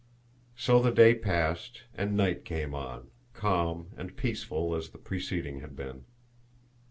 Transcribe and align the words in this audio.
So 0.55 0.81
the 0.81 0.89
day 0.89 1.13
passed, 1.13 1.83
and 1.93 2.17
night 2.17 2.43
came 2.43 2.73
on, 2.73 3.11
calm 3.33 3.91
and 3.95 4.17
peaceful 4.17 4.73
as 4.73 4.89
the 4.89 4.97
preceding 4.97 5.59
had 5.59 5.75
been. 5.75 6.05